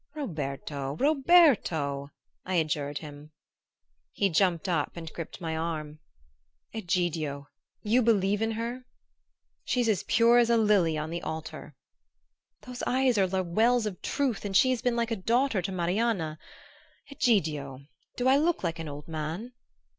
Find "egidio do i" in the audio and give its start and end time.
17.11-18.37